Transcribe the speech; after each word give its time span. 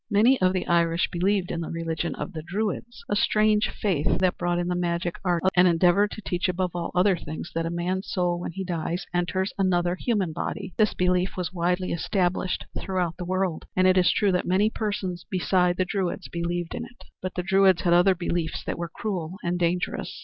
Many 0.09 0.41
of 0.41 0.53
the 0.53 0.65
Irish 0.65 1.11
believed 1.11 1.51
in 1.51 1.61
the 1.61 1.69
religion 1.69 2.15
of 2.15 2.33
the 2.33 2.41
Druids 2.41 3.03
a 3.07 3.15
strange 3.15 3.69
faith 3.69 4.17
that 4.17 4.35
brought 4.35 4.57
in 4.57 4.67
the 4.67 4.73
magic 4.73 5.17
arts 5.23 5.47
and 5.55 5.67
endeavored 5.67 6.09
to 6.09 6.23
teach 6.23 6.49
above 6.49 6.71
all 6.75 6.89
other 6.95 7.15
things 7.15 7.51
that 7.53 7.67
a 7.67 7.69
man's 7.69 8.11
soul 8.11 8.39
when 8.39 8.51
he 8.51 8.63
dies 8.63 9.05
enters 9.13 9.53
another 9.59 9.93
human 9.93 10.33
body. 10.33 10.73
This 10.75 10.95
belief 10.95 11.37
was 11.37 11.53
widely 11.53 11.91
established 11.91 12.65
throughout 12.79 13.17
the 13.17 13.25
world, 13.25 13.67
and 13.75 13.85
it 13.85 13.95
is 13.95 14.11
true 14.11 14.31
that 14.31 14.47
many 14.47 14.71
persons 14.71 15.23
beside 15.29 15.77
the 15.77 15.85
Druids 15.85 16.27
believed 16.29 16.73
in 16.73 16.83
it; 16.83 17.03
but 17.21 17.35
the 17.35 17.43
Druids 17.43 17.83
had 17.83 17.93
other 17.93 18.15
beliefs 18.15 18.63
that 18.65 18.79
were 18.79 18.89
cruel 18.89 19.35
and 19.43 19.59
dangerous. 19.59 20.19